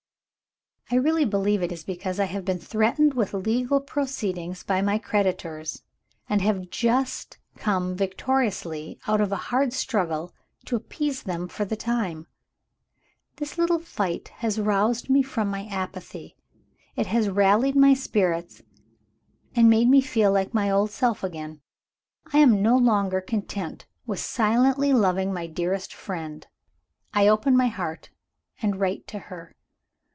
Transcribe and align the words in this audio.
"I 0.93 0.95
really 0.95 1.23
believe 1.23 1.63
it 1.63 1.71
is 1.71 1.85
because 1.85 2.19
I 2.19 2.25
have 2.25 2.43
been 2.43 2.59
threatened 2.59 3.13
with 3.13 3.33
legal 3.33 3.79
proceedings 3.79 4.61
by 4.61 4.81
my 4.81 4.97
creditors, 4.97 5.83
and 6.27 6.41
have 6.41 6.69
just 6.69 7.37
come 7.55 7.95
victoriously 7.95 8.99
out 9.07 9.21
of 9.21 9.31
a 9.31 9.37
hard 9.37 9.71
struggle 9.71 10.33
to 10.65 10.75
appease 10.75 11.23
them 11.23 11.47
for 11.47 11.63
the 11.63 11.77
time. 11.77 12.27
This 13.37 13.57
little 13.57 13.79
fight 13.79 14.27
has 14.39 14.59
roused 14.59 15.09
me 15.09 15.23
from 15.23 15.47
my 15.47 15.65
apathy; 15.67 16.35
it 16.97 17.07
has 17.07 17.29
rallied 17.29 17.77
my 17.77 17.93
spirits, 17.93 18.61
and 19.55 19.69
made 19.69 19.87
me 19.87 20.01
feel 20.01 20.33
like 20.33 20.53
my 20.53 20.69
old 20.69 20.91
self 20.91 21.23
again. 21.23 21.61
I 22.33 22.39
am 22.39 22.61
no 22.61 22.75
longer 22.75 23.21
content 23.21 23.85
with 24.05 24.19
silently 24.19 24.91
loving 24.91 25.31
my 25.31 25.47
dearest 25.47 25.93
friend; 25.93 26.45
I 27.13 27.29
open 27.29 27.55
my 27.55 27.67
heart 27.67 28.09
and 28.61 28.77
write 28.77 29.07
to 29.07 29.19
her. 29.29 29.55